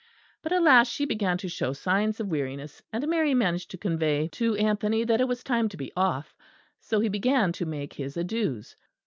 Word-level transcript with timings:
But 0.41 0.51
at 0.51 0.63
last 0.63 0.91
she 0.91 1.05
began 1.05 1.37
to 1.37 1.47
show 1.47 1.73
signs 1.73 2.19
of 2.19 2.25
weariness; 2.27 2.81
and 2.91 3.07
Mary 3.07 3.35
managed 3.35 3.69
to 3.69 3.77
convey 3.77 4.29
to 4.29 4.55
Anthony 4.55 5.03
that 5.03 5.21
it 5.21 5.27
was 5.27 5.43
time 5.43 5.69
to 5.69 5.77
be 5.77 5.91
off. 5.95 6.33
So 6.79 6.99
he 7.01 7.07
began 7.07 7.51
to 7.51 7.67
make 7.67 7.93
his 7.93 8.17
adieux. 8.17 8.63